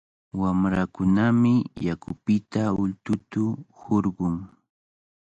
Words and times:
Wamrakunami 0.41 1.53
yakupita 1.87 2.61
ultuta 2.81 3.43
hurqun. 3.79 4.35